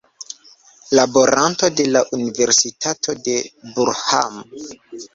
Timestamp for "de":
1.81-1.87, 3.29-3.39